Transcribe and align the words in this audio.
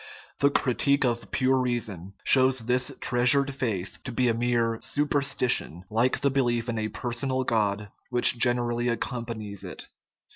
The 0.39 0.49
"critique 0.49 1.05
of 1.05 1.29
pure 1.29 1.59
reason" 1.59 2.13
shows 2.23 2.57
this 2.57 2.91
treasured 3.01 3.53
faith 3.53 3.99
to 4.03 4.11
be 4.11 4.29
a 4.29 4.33
mere 4.33 4.79
superstition, 4.81 5.85
like 5.91 6.21
the 6.21 6.31
belief 6.31 6.67
in 6.69 6.79
a 6.79 6.87
personal 6.87 7.43
God 7.43 7.89
which 8.09 8.39
generally 8.39 8.87
accompanies 8.87 9.63
it. 9.63 9.89